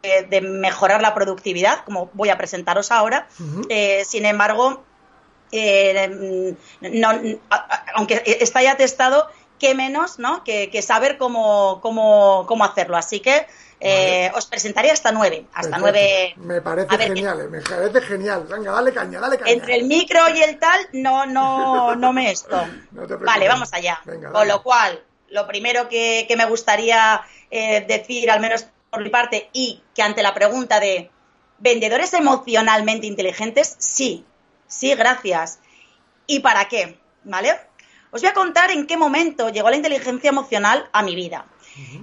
mejorar 0.43 1.03
la 1.03 1.15
productividad, 1.15 1.85
como 1.85 2.11
voy 2.13 2.29
a 2.29 2.39
presentaros 2.39 2.93
ahora. 2.93 3.27
Eh, 3.69 4.05
sin 4.07 4.25
embargo, 4.25 4.85
eh, 5.51 6.55
aunque 7.95 8.23
está 8.25 8.63
ya 8.63 8.77
testado, 8.77 9.27
qué 9.61 9.77
menos 9.77 10.19
¿no? 10.19 10.43
que, 10.43 10.83
saber 10.83 11.19
cómo, 11.19 11.81
cómo, 11.81 12.65
hacerlo. 12.65 12.97
Así 12.97 13.21
que 13.21 13.47
eh, 13.79 14.33
os 14.35 14.47
presentaré 14.47 14.91
hasta 14.91 15.13
nueve. 15.13 15.47
Hasta 15.55 15.79
nueve. 15.79 16.35
Me 16.37 16.61
parece 16.61 16.99
genial, 16.99 17.49
me 17.49 17.61
parece 17.61 18.01
genial. 18.01 18.47
Venga, 18.51 18.73
dale 18.73 18.93
caña, 18.93 19.21
dale 19.21 19.39
caña. 19.39 19.53
Entre 19.53 19.77
el 19.77 19.85
micro 19.85 20.29
y 20.31 20.43
el 20.43 20.59
tal, 20.59 20.89
no, 20.95 21.27
no, 21.27 21.95
no 21.95 22.13
me 22.13 22.33
esto. 22.33 22.67
vale, 23.25 23.47
vamos 23.47 23.73
allá. 23.73 24.01
Con 24.33 24.49
lo 24.49 24.63
cual, 24.65 25.01
lo 25.29 25.47
primero 25.47 25.89
que, 25.89 26.27
me 26.37 26.47
gustaría 26.47 27.23
eh, 27.51 27.85
decir, 27.87 28.31
al 28.31 28.41
menos 28.41 28.67
por 28.91 29.05
mi 29.05 29.11
parte, 29.11 29.49
y 29.53 29.83
que 29.95 30.03
ante 30.03 30.23
la 30.23 30.35
pregunta 30.35 30.81
de 30.81 31.11
vendedores 31.59 32.13
emocionalmente 32.15 33.07
inteligentes, 33.07 33.77
sí, 33.79 34.25
sí, 34.67 34.95
gracias. 34.95 35.61
¿Y 36.27 36.41
para 36.41 36.67
qué? 36.67 36.99
¿Vale? 37.23 37.70
Os 38.13 38.23
voy 38.23 38.31
a 38.31 38.35
contar 38.35 38.71
en 38.71 38.87
qué 38.87 38.97
momento 38.97 39.51
llegó 39.51 39.71
la 39.71 39.77
inteligencia 39.77 40.31
emocional 40.31 40.89
a 40.93 41.03
mi 41.03 41.15
vida. 41.15 41.47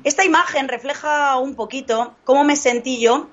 Esta 0.03 0.23
imagen 0.23 0.69
refleja 0.69 1.37
un 1.37 1.55
poquito 1.55 2.15
cómo 2.23 2.43
me 2.43 2.55
sentí 2.55 2.99
yo 2.99 3.27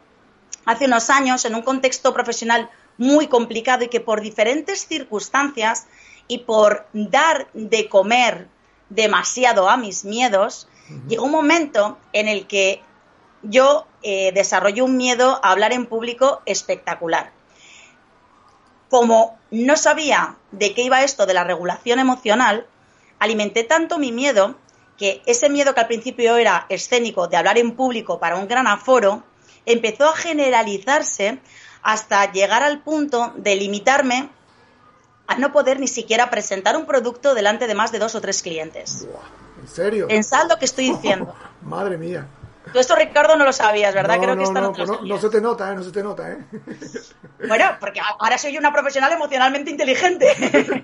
hace 0.64 0.86
unos 0.86 1.08
años 1.10 1.44
en 1.44 1.54
un 1.54 1.62
contexto 1.62 2.12
profesional 2.12 2.68
muy 2.98 3.28
complicado 3.28 3.84
y 3.84 3.88
que 3.88 4.00
por 4.00 4.20
diferentes 4.20 4.86
circunstancias 4.86 5.86
y 6.26 6.38
por 6.38 6.86
dar 6.92 7.48
de 7.52 7.88
comer 7.88 8.48
demasiado 8.88 9.68
a 9.68 9.76
mis 9.76 10.04
miedos, 10.04 10.68
llegó 11.08 11.24
un 11.24 11.30
momento 11.30 11.98
en 12.12 12.28
el 12.28 12.46
que 12.46 12.82
yo 13.42 13.86
eh, 14.02 14.32
desarrollé 14.32 14.82
un 14.82 14.96
miedo 14.96 15.40
a 15.42 15.52
hablar 15.52 15.72
en 15.72 15.86
público 15.86 16.42
espectacular. 16.46 17.32
Como 18.88 19.38
no 19.50 19.76
sabía 19.76 20.36
de 20.52 20.74
qué 20.74 20.82
iba 20.82 21.02
esto 21.02 21.26
de 21.26 21.34
la 21.34 21.44
regulación 21.44 21.98
emocional, 21.98 22.66
alimenté 23.18 23.64
tanto 23.64 23.98
mi 23.98 24.12
miedo 24.12 24.56
que 24.98 25.22
ese 25.26 25.48
miedo 25.48 25.74
que 25.74 25.80
al 25.80 25.86
principio 25.86 26.36
era 26.36 26.66
escénico 26.68 27.26
de 27.26 27.36
hablar 27.36 27.58
en 27.58 27.72
público 27.72 28.18
para 28.18 28.36
un 28.36 28.46
gran 28.46 28.66
aforo, 28.66 29.22
empezó 29.66 30.08
a 30.08 30.16
generalizarse 30.16 31.40
hasta 31.82 32.30
llegar 32.32 32.62
al 32.62 32.82
punto 32.82 33.32
de 33.36 33.56
limitarme 33.56 34.30
a 35.26 35.36
no 35.36 35.52
poder 35.52 35.80
ni 35.80 35.88
siquiera 35.88 36.30
presentar 36.30 36.76
un 36.76 36.86
producto 36.86 37.34
delante 37.34 37.66
de 37.66 37.74
más 37.74 37.92
de 37.92 37.98
dos 37.98 38.14
o 38.14 38.20
tres 38.20 38.42
clientes. 38.42 39.06
¿En 39.60 39.68
serio? 39.68 40.06
Pensad 40.08 40.48
lo 40.48 40.58
que 40.58 40.66
estoy 40.66 40.90
diciendo. 40.90 41.34
Madre 41.62 41.96
mía. 41.96 42.26
Tú 42.74 42.80
esto, 42.80 42.96
Ricardo, 42.96 43.36
no 43.36 43.44
lo 43.44 43.52
sabías, 43.52 43.94
¿verdad? 43.94 44.16
Creo 44.16 44.36
que 44.36 44.50
no, 44.50 44.72
pues 44.72 44.90
no, 45.02 45.20
se 45.20 45.30
te 45.30 45.40
nota, 45.40 45.70
¿eh? 45.70 45.76
No 45.76 45.84
se 45.84 45.92
te 45.92 46.02
nota, 46.02 46.32
¿eh? 46.32 46.38
Bueno, 47.46 47.66
porque 47.78 48.00
ahora 48.18 48.36
soy 48.36 48.58
una 48.58 48.72
profesional 48.72 49.12
emocionalmente 49.12 49.70
inteligente. 49.70 50.34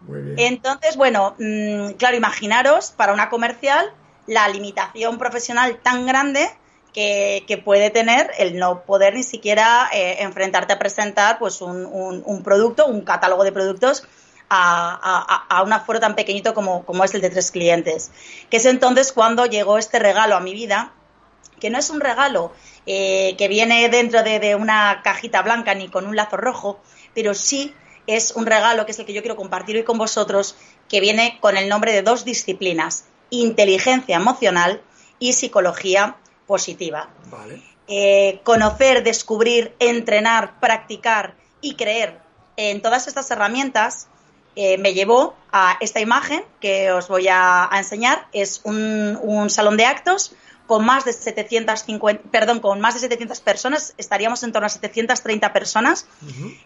Muy 0.00 0.20
bien. 0.20 0.34
Entonces, 0.36 0.96
bueno, 0.96 1.36
mm, 1.38 1.90
claro, 1.92 2.16
imaginaros 2.16 2.90
para 2.90 3.12
una 3.12 3.30
comercial 3.30 3.92
la 4.26 4.48
limitación 4.48 5.16
profesional 5.16 5.78
tan 5.80 6.06
grande 6.06 6.50
que, 6.92 7.62
puede 7.64 7.90
tener 7.90 8.32
el 8.38 8.58
no 8.58 8.82
poder 8.82 9.14
ni 9.14 9.22
siquiera 9.22 9.88
eh, 9.92 10.16
enfrentarte 10.24 10.72
a 10.72 10.80
presentar 10.80 11.38
pues 11.38 11.60
un, 11.62 12.42
producto, 12.42 12.86
un 12.86 13.02
catálogo 13.02 13.44
de 13.44 13.52
productos 13.52 14.08
a, 14.50 15.62
un 15.64 15.72
aforo 15.72 16.00
tan 16.00 16.14
pequeñito 16.14 16.54
como, 16.54 16.84
es 17.04 17.14
el 17.14 17.20
de 17.20 17.30
tres 17.30 17.50
clientes. 17.50 18.10
Que 18.50 18.58
es 18.58 18.66
entonces 18.66 19.12
cuando 19.12 19.46
llegó 19.46 19.78
este 19.78 19.98
regalo 19.98 20.36
a 20.36 20.40
mi 20.40 20.54
vida, 20.54 20.92
que 21.60 21.70
no 21.70 21.78
es 21.78 21.90
un 21.90 22.00
regalo 22.00 22.52
eh, 22.86 23.34
que 23.36 23.48
viene 23.48 23.88
dentro 23.88 24.22
de, 24.22 24.38
de, 24.38 24.54
una 24.54 25.00
cajita 25.02 25.42
blanca 25.42 25.74
ni 25.74 25.88
con 25.88 26.06
un 26.06 26.16
lazo 26.16 26.36
rojo, 26.36 26.80
pero 27.14 27.34
sí 27.34 27.74
es 28.06 28.32
un 28.32 28.46
regalo 28.46 28.86
que 28.86 28.92
es 28.92 28.98
el 28.98 29.06
que 29.06 29.12
yo 29.12 29.22
quiero 29.22 29.36
compartir 29.36 29.76
hoy 29.76 29.84
con 29.84 29.98
vosotros, 29.98 30.56
que 30.88 31.00
viene 31.00 31.38
con 31.40 31.56
el 31.56 31.68
nombre 31.68 31.92
de 31.92 32.02
dos 32.02 32.24
disciplinas, 32.24 33.04
inteligencia 33.30 34.16
emocional 34.16 34.80
y 35.18 35.34
psicología 35.34 36.16
positiva. 36.46 37.10
Eh, 37.86 38.40
conocer, 38.44 39.02
descubrir, 39.02 39.74
entrenar, 39.78 40.58
practicar 40.60 41.34
y 41.60 41.74
creer 41.74 42.20
en 42.56 42.82
todas 42.82 43.08
estas 43.08 43.30
herramientas 43.30 44.08
eh, 44.60 44.76
me 44.76 44.92
llevó 44.92 45.36
a 45.52 45.76
esta 45.78 46.00
imagen 46.00 46.42
que 46.60 46.90
os 46.90 47.06
voy 47.06 47.28
a, 47.30 47.70
enseñar. 47.74 48.26
Es 48.32 48.60
un, 48.64 49.46
salón 49.50 49.76
de 49.76 49.86
actos 49.86 50.32
con 50.66 50.84
más 50.84 51.04
de 51.04 51.12
750, 51.12 52.28
perdón, 52.32 52.58
con 52.58 52.80
más 52.80 52.94
de 52.94 53.00
700 53.00 53.38
personas, 53.40 53.94
estaríamos 53.98 54.42
en 54.42 54.50
torno 54.50 54.66
a 54.66 54.68
730 54.68 55.52
personas. 55.52 56.08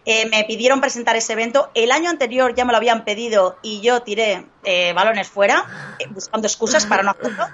Eh, 0.05 0.25
me 0.25 0.43
pidieron 0.45 0.81
presentar 0.81 1.15
ese 1.15 1.33
evento. 1.33 1.69
El 1.75 1.91
año 1.91 2.09
anterior 2.09 2.55
ya 2.55 2.65
me 2.65 2.71
lo 2.71 2.77
habían 2.77 3.05
pedido 3.05 3.59
y 3.61 3.79
yo 3.81 4.01
tiré 4.01 4.47
balones 4.95 5.27
fuera, 5.27 5.95
buscando 6.09 6.47
excusas 6.47 6.87
para 6.87 7.03
no 7.03 7.11
hacerlo. 7.11 7.45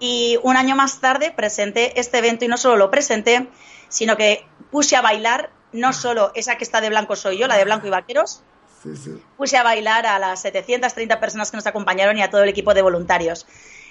Y 0.00 0.38
un 0.42 0.56
año 0.56 0.74
más 0.74 1.02
tarde 1.02 1.34
presenté 1.36 2.00
este 2.00 2.16
evento 2.16 2.46
y 2.46 2.48
no 2.48 2.56
solo 2.56 2.78
lo 2.78 2.90
presenté, 2.90 3.46
sino 3.90 4.16
que 4.16 4.46
puse 4.70 4.96
a 4.96 5.02
bailar, 5.02 5.50
no 5.72 5.92
solo 5.92 6.32
esa 6.34 6.56
que 6.56 6.64
está 6.64 6.80
de 6.80 6.88
blanco 6.88 7.14
soy 7.14 7.36
yo, 7.36 7.46
la 7.46 7.58
de 7.58 7.64
blanco 7.64 7.86
y 7.86 7.90
vaqueros, 7.90 8.42
puse 9.36 9.56
a 9.56 9.62
bailar 9.62 10.06
a 10.06 10.18
las 10.18 10.40
730 10.42 11.20
personas 11.20 11.50
que 11.50 11.56
nos 11.56 11.66
acompañaron 11.66 12.16
y 12.18 12.22
a 12.22 12.30
todo 12.30 12.42
el 12.42 12.48
equipo 12.48 12.74
de 12.74 12.82
voluntarios. 12.82 13.46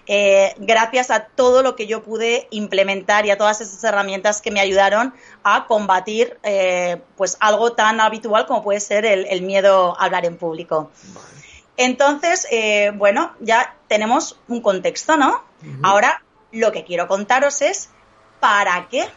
Eh, 0.08 0.54
gracias 0.60 1.10
a 1.10 1.22
todo 1.22 1.64
lo 1.64 1.76
que 1.76 1.88
yo 1.88 2.04
pude 2.04 2.48
implementar 2.52 3.26
y 3.26 3.32
a 3.32 3.38
todas 3.38 3.62
esas 3.62 3.84
herramientas 3.84 4.40
que 4.40 4.52
me 4.52 4.60
ayudaron 4.60 5.16
a 5.44 5.66
combatir 5.66 6.38
eh, 6.44 7.02
pues 7.18 7.38
algo 7.40 7.72
tan 7.72 8.00
habitual 8.00 8.46
como 8.46 8.64
puede 8.64 8.80
ser 8.80 9.06
el, 9.06 9.42
miedo 9.42 10.00
a 10.00 10.06
hablar 10.06 10.26
en 10.26 10.38
público. 10.38 10.92
Entonces, 11.78 12.48
eh, 12.52 12.92
bueno, 12.96 13.34
ya 13.40 13.76
tenemos 13.88 14.40
un 14.48 14.62
contexto, 14.62 15.18
¿no? 15.18 15.44
Ahora, 15.82 16.24
lo 16.52 16.72
que 16.72 16.86
quiero 16.86 17.08
contaros 17.08 17.62
es 17.64 17.90
¿para 18.40 18.88
qué? 18.90 19.08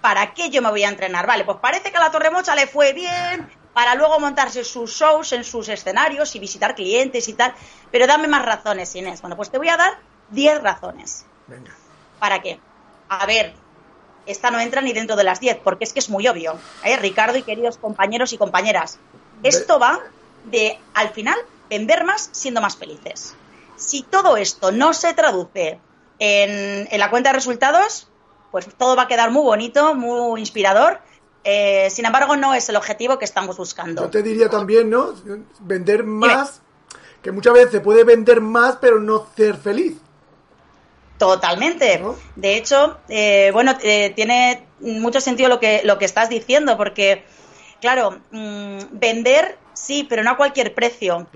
¿Para 0.00 0.32
qué 0.32 0.48
yo 0.48 0.62
me 0.62 0.70
voy 0.70 0.84
a 0.84 0.88
entrenar? 0.88 1.26
Vale, 1.26 1.44
pues 1.44 1.58
parece 1.60 1.90
que 1.90 1.98
a 1.98 2.00
la 2.00 2.10
Torremocha 2.10 2.54
le 2.54 2.66
fue 2.66 2.94
bien 2.94 3.59
para 3.72 3.94
luego 3.94 4.18
montarse 4.20 4.64
sus 4.64 4.92
shows 4.92 5.32
en 5.32 5.44
sus 5.44 5.68
escenarios 5.68 6.34
y 6.34 6.38
visitar 6.38 6.74
clientes 6.74 7.28
y 7.28 7.34
tal. 7.34 7.54
Pero 7.90 8.06
dame 8.06 8.28
más 8.28 8.44
razones, 8.44 8.94
Inés. 8.94 9.20
Bueno, 9.20 9.36
pues 9.36 9.50
te 9.50 9.58
voy 9.58 9.68
a 9.68 9.76
dar 9.76 9.98
10 10.30 10.62
razones. 10.62 11.26
Venga. 11.46 11.72
¿Para 12.18 12.40
qué? 12.42 12.60
A 13.08 13.26
ver, 13.26 13.54
esta 14.26 14.50
no 14.50 14.60
entra 14.60 14.80
ni 14.80 14.92
dentro 14.92 15.16
de 15.16 15.24
las 15.24 15.40
10, 15.40 15.58
porque 15.64 15.84
es 15.84 15.92
que 15.92 16.00
es 16.00 16.10
muy 16.10 16.26
obvio. 16.28 16.58
¿eh? 16.84 16.96
Ricardo 16.96 17.38
y 17.38 17.42
queridos 17.42 17.78
compañeros 17.78 18.32
y 18.32 18.38
compañeras, 18.38 18.98
esto 19.42 19.78
va 19.78 20.00
de, 20.44 20.78
al 20.94 21.10
final, 21.10 21.36
vender 21.68 22.04
más 22.04 22.30
siendo 22.32 22.60
más 22.60 22.76
felices. 22.76 23.34
Si 23.76 24.02
todo 24.02 24.36
esto 24.36 24.72
no 24.72 24.92
se 24.92 25.14
traduce 25.14 25.80
en, 26.18 26.88
la 26.98 27.10
cuenta 27.10 27.30
de 27.30 27.36
resultados, 27.36 28.08
pues 28.50 28.68
todo 28.76 28.96
va 28.96 29.02
a 29.02 29.08
quedar 29.08 29.30
muy 29.30 29.42
bonito, 29.42 29.94
muy 29.94 30.40
inspirador. 30.40 31.00
Eh, 31.44 31.88
sin 31.90 32.04
embargo, 32.04 32.36
no 32.36 32.54
es 32.54 32.68
el 32.68 32.76
objetivo 32.76 33.18
que 33.18 33.24
estamos 33.24 33.56
buscando. 33.56 34.02
Yo 34.02 34.10
te 34.10 34.22
diría 34.22 34.48
también, 34.48 34.90
¿no? 34.90 35.14
Vender 35.60 36.04
más, 36.04 36.60
que 37.22 37.32
muchas 37.32 37.54
veces 37.54 37.70
se 37.70 37.80
puede 37.80 38.04
vender 38.04 38.40
más, 38.40 38.76
pero 38.80 39.00
no 39.00 39.26
ser 39.36 39.56
feliz. 39.56 39.96
Totalmente. 41.18 42.02
De 42.36 42.56
hecho, 42.56 42.98
eh, 43.08 43.50
bueno, 43.52 43.76
eh, 43.82 44.12
tiene 44.16 44.66
mucho 44.80 45.20
sentido 45.20 45.48
lo 45.48 45.60
que, 45.60 45.82
lo 45.84 45.98
que 45.98 46.06
estás 46.06 46.30
diciendo, 46.30 46.76
porque, 46.78 47.24
claro, 47.80 48.20
mm, 48.30 48.78
vender 48.92 49.58
sí, 49.74 50.06
pero 50.08 50.22
no 50.22 50.30
a 50.30 50.36
cualquier 50.36 50.74
precio. 50.74 51.26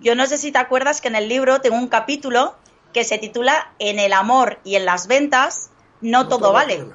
Yo 0.00 0.14
no 0.14 0.26
sé 0.26 0.38
si 0.38 0.52
te 0.52 0.58
acuerdas 0.58 1.00
que 1.00 1.08
en 1.08 1.16
el 1.16 1.28
libro 1.28 1.60
tengo 1.60 1.76
un 1.76 1.88
capítulo 1.88 2.54
que 2.92 3.04
se 3.04 3.18
titula 3.18 3.72
En 3.78 3.98
el 3.98 4.12
amor 4.12 4.60
y 4.64 4.76
en 4.76 4.84
las 4.84 5.08
ventas, 5.08 5.70
no, 6.00 6.28
todo, 6.28 6.52
vale. 6.52 6.86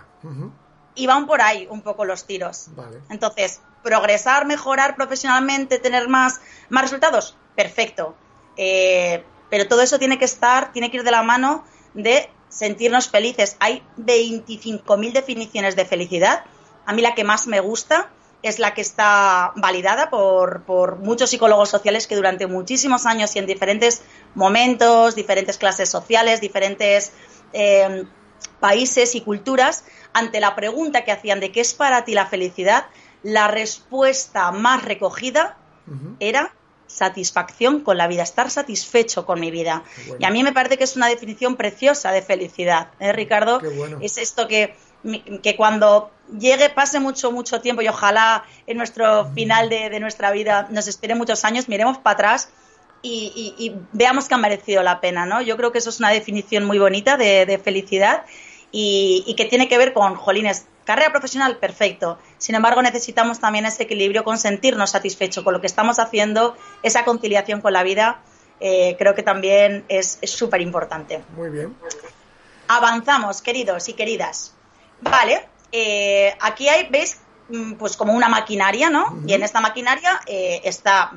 Y 0.96 1.08
van 1.08 1.27
por 1.27 1.41
ahí 1.41 1.67
un 1.69 1.81
poco 1.81 2.05
los 2.05 2.25
tiros. 2.25 2.67
Entonces, 3.10 3.62
progresar, 3.84 4.46
mejorar 4.46 4.96
profesionalmente, 4.96 5.79
tener 5.79 6.08
más, 6.08 6.41
más 6.69 6.84
resultados, 6.84 7.38
perfecto. 7.55 8.15
Eh, 8.58 9.24
pero 9.50 9.67
todo 9.67 9.81
eso 9.81 10.00
tiene 10.00 10.19
que 10.19 10.25
estar, 10.25 10.72
tiene 10.72 10.91
que 10.91 10.98
ir 10.98 11.03
de 11.03 11.12
la 11.12 11.24
mano 11.24 11.63
de 11.93 12.29
sentirnos 12.50 13.10
felices. 13.10 13.55
Hay 13.60 13.84
25.000 13.98 15.13
definiciones 15.13 15.75
de 15.75 15.86
felicidad. 15.86 16.43
A 16.86 16.93
mí 16.93 17.01
la 17.01 17.15
que 17.15 17.24
más 17.24 17.48
me 17.48 17.60
gusta 17.60 18.10
es 18.41 18.60
la 18.60 18.74
que 18.74 18.81
está 18.81 19.51
validada 19.55 20.10
por, 20.10 20.98
muchos 20.98 21.29
psicólogos 21.29 21.69
sociales 21.69 22.08
que 22.08 22.15
durante 22.15 22.48
muchísimos 22.48 23.05
años 23.05 23.36
y 23.36 23.39
en 23.39 23.46
diferentes 23.46 24.01
momentos, 24.34 25.15
diferentes 25.15 25.58
clases 25.58 25.89
sociales, 25.89 26.39
diferentes 26.39 27.12
eh, 27.53 28.05
países 28.60 29.15
y 29.15 29.22
culturas, 29.22 29.84
ante 30.13 30.39
la 30.39 30.55
pregunta 30.55 31.03
que 31.03 31.12
hacían 31.12 31.39
de 31.39 31.51
qué 31.51 31.62
es 31.62 31.74
para 31.74 32.05
ti 32.05 32.13
la 32.13 32.25
felicidad, 32.25 32.86
la 33.24 33.48
respuesta 33.48 34.51
más 34.51 34.84
recogida 34.86 35.58
era 36.19 36.53
satisfacción 36.88 37.81
con 37.81 37.98
la 37.98 38.08
vida, 38.08 38.24
estar 38.24 38.50
satisfecho 38.50 39.25
con 39.25 39.39
mi 39.39 39.51
vida. 39.51 39.84
Y 40.19 40.25
a 40.25 40.29
mí 40.29 40.43
me 40.43 40.51
parece 40.51 40.77
que 40.77 40.84
es 40.84 40.96
una 40.96 41.08
definición 41.08 41.55
preciosa 41.55 42.12
de 42.12 42.22
felicidad, 42.22 42.89
¿eh, 43.00 43.13
Ricardo? 43.13 43.62
Es 44.01 44.17
esto 44.17 44.48
que, 44.48 44.75
que 45.41 45.55
cuando 45.55 46.12
llegue, 46.38 46.69
pase 46.69 47.00
mucho, 47.00 47.31
mucho 47.31 47.62
tiempo 47.62 47.81
y 47.81 47.88
ojalá 47.88 48.43
en 48.67 48.77
nuestro 48.77 49.31
final 49.34 49.69
de, 49.69 50.00
nuestra 50.00 50.31
vida 50.31 50.67
nos 50.69 50.88
espere 50.88 51.15
muchos 51.15 51.46
años, 51.46 51.69
miremos 51.69 51.98
para 51.98 52.13
atrás 52.13 52.50
y, 53.01 53.75
veamos 53.94 54.27
que 54.27 54.34
ha 54.34 54.38
merecido 54.38 54.84
la 54.84 55.01
pena, 55.01 55.25
¿no? 55.25 55.41
Yo 55.41 55.58
creo 55.58 55.72
que 55.72 55.77
eso 55.77 55.89
es 55.89 56.00
una 56.00 56.10
definición 56.10 56.65
muy 56.65 56.79
bonita 56.79 57.18
de, 57.18 57.60
felicidad 57.63 58.25
y, 58.72 59.34
que 59.38 59.46
tiene 59.46 59.68
que 59.68 59.77
ver 59.77 59.94
con, 59.94 60.15
jolines, 60.15 60.65
carrera 60.86 61.12
profesional, 61.12 61.58
perfecto. 61.58 62.20
Sin 62.38 62.56
embargo, 62.56 62.82
necesitamos 62.82 63.39
también 63.39 63.65
ese 63.65 63.84
equilibrio 63.84 64.24
con 64.24 64.38
sentirnos 64.38 64.91
satisfechos 64.91 65.44
con 65.44 65.53
lo 65.53 65.62
que 65.62 65.68
estamos 65.68 66.00
haciendo, 66.00 66.58
esa 66.84 67.06
conciliación 67.06 67.62
con 67.62 67.74
la 67.74 67.84
vida, 67.84 68.22
eh, 68.60 68.96
creo 68.98 69.15
que 69.15 69.24
también 69.24 69.86
es 69.88 70.20
súper 70.24 70.62
importante. 70.62 71.22
Muy 71.36 71.50
bien. 71.50 71.75
Avanzamos, 72.68 73.41
queridos 73.41 73.88
y 73.89 73.94
queridas. 73.94 74.53
Vale, 75.01 75.48
eh, 75.72 76.36
aquí 76.41 76.68
hay, 76.68 76.88
¿ves? 76.89 77.22
Mm, 77.50 77.74
pues 77.74 77.96
como 77.96 78.13
una 78.13 78.29
maquinaria, 78.29 78.89
¿no? 78.89 79.22
Y 79.25 79.34
en 79.34 79.44
esta 79.44 79.62
maquinaria 79.62 80.20
eh, 80.27 80.62
está 80.65 81.12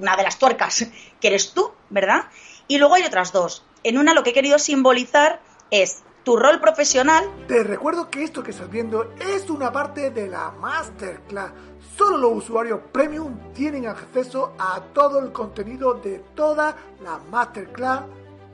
una 0.00 0.16
de 0.16 0.22
las 0.22 0.38
tuercas, 0.38 0.86
que 1.20 1.28
eres 1.28 1.52
tú, 1.52 1.70
¿verdad? 1.90 2.24
Y 2.68 2.78
luego 2.78 2.94
hay 2.94 3.04
otras 3.04 3.32
dos. 3.32 3.64
En 3.82 3.98
una 3.98 4.14
lo 4.14 4.22
que 4.22 4.30
he 4.30 4.34
querido 4.34 4.58
simbolizar 4.58 5.40
es 5.70 6.02
tu 6.24 6.36
rol 6.36 6.60
profesional. 6.60 7.24
Te 7.48 7.62
recuerdo 7.64 8.10
que 8.10 8.22
esto 8.22 8.42
que 8.42 8.50
estás 8.50 8.70
viendo 8.70 9.14
es 9.18 9.48
una 9.48 9.72
parte 9.72 10.10
de 10.10 10.28
la 10.28 10.50
masterclass. 10.50 11.52
Solo 11.96 12.18
los 12.18 12.44
usuarios 12.44 12.80
premium 12.92 13.52
tienen 13.52 13.86
acceso 13.86 14.54
a 14.58 14.80
todo 14.92 15.18
el 15.20 15.32
contenido 15.32 15.94
de 15.94 16.18
toda 16.34 16.76
la 17.02 17.18
masterclass 17.30 18.02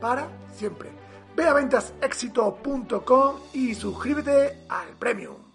para 0.00 0.28
siempre. 0.54 0.90
Ve 1.34 1.46
a 1.46 1.52
ventasexito.com 1.52 3.40
y 3.52 3.74
suscríbete 3.74 4.64
al 4.68 4.88
premium. 4.98 5.45